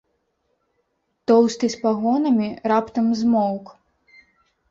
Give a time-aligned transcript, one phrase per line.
[1.31, 3.65] Тоўсты з пагонамі раптам змоўк.